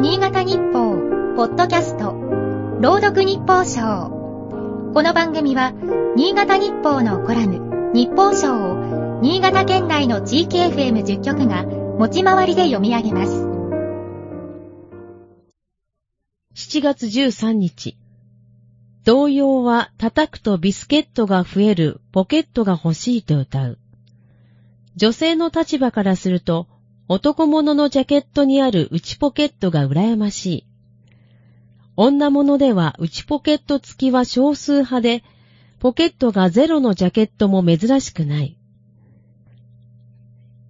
[0.00, 0.96] 新潟日報、
[1.36, 2.14] ポッドキャスト、
[2.80, 4.08] 朗読日報賞。
[4.94, 5.74] この番組は、
[6.16, 13.46] 新潟日報のコラム、日報賞を、新潟県内の地域 FM10 局が、持ち回りで読み上げます。
[16.54, 17.98] 7月13日。
[19.04, 23.78] 童謡は叩くとビスケットが増える、ポケットが欲しいと歌う。
[24.96, 26.68] 女性の立場からすると、
[27.10, 30.66] 男物のジャケットにある内ポケットが羨ましい。
[31.96, 35.24] 女物では内ポケット付きは少数派で、
[35.80, 38.56] ポケットがゼロのジャケットも珍しくない。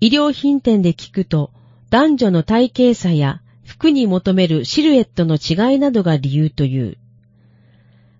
[0.00, 1.50] 医療品店で聞くと、
[1.90, 6.96] 男女の体型差や服に求めるシルエットの違いなどが理由という。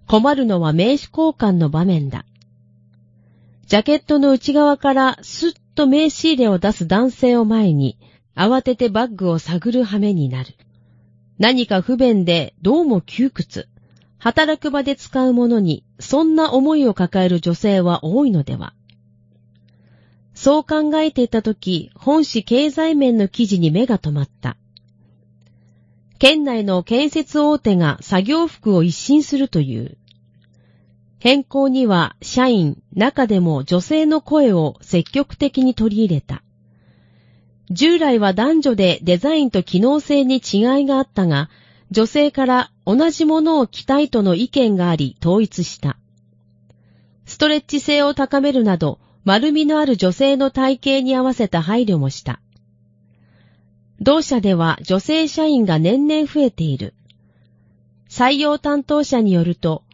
[0.06, 2.26] 困るのは名刺交換の場面だ。
[3.66, 7.96] ジャケットの内側からスッと名刺入れを出す男性を前に、
[8.36, 10.54] 慌ててバッグを探る羽目になる。
[11.38, 13.66] 何か不便でどうも窮屈。
[14.18, 18.74] 働く場で使うものにそんな思いを抱える女性は多いのでは。
[20.34, 24.58] そう考えていたとき、本誌経済面の記事に目が止まった。
[26.18, 29.96] 県内の建設大手が作業服を一新するという。
[31.20, 36.42] 変更には社員、中でも女性の声を積極的に取り入れた。
[37.70, 41.50] 従来は男女でデザインと機能性に違いがあったが、
[41.90, 45.98] 女性から同じものを着たいとの意見があり統一した。
[47.26, 52.40] ストレッチ性を高めるなど、丸みのある女性の体型に合わせた配慮もした。
[54.00, 56.94] 同社では女性社員が年々増えている。
[58.08, 59.84] 採用担当者によると、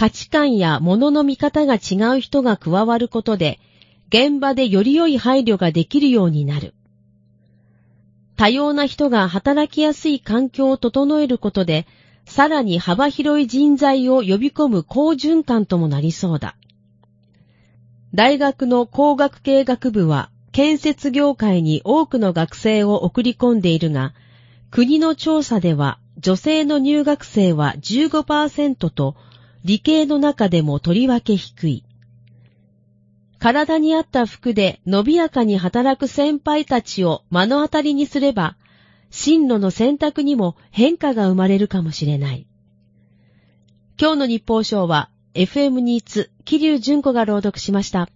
[0.00, 3.60] 価値観や物の見方が違う人が加わることで、
[4.08, 6.72] 現場でより良い配慮ができるようになる。
[8.34, 11.86] 多様な人が働きやすい環境を整えることで、
[12.24, 16.56] さらに幅広い人材を呼び込む好循環ともなりそうだ。
[18.14, 24.14] 大学の工学系学部は建設業界に多くの学生を送り込んでいるが、
[24.70, 29.14] 国の調査では女性の入学生は15%と
[29.64, 31.84] 理系の中でもとりわけ低い。
[33.38, 38.56] 体に合った服で伸びやかに働く先輩たちを目の当たりにすれば、
[39.10, 42.46] 進路の選択にも変化が生まれるかもしれない。
[44.00, 48.08] 今日の日報賞は FM ニーツ、桐生純子が朗読しました。